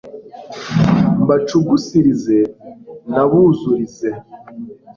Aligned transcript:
mbacugusirize 1.21 2.37
nabuzurize 3.13 4.09